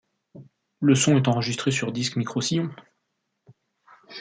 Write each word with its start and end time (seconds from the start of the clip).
Le 0.79 0.95
son 0.95 1.15
est 1.15 1.27
enregistré 1.27 1.69
sur 1.69 1.91
disque 1.91 2.15
microsillon. 2.15 2.71